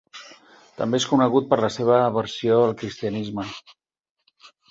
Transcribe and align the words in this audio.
També 0.79 0.99
és 1.01 1.05
conegut 1.09 1.51
per 1.51 1.59
la 1.65 1.69
seva 1.75 1.99
aversió 2.07 2.57
al 2.61 2.75
cristianisme. 2.81 3.47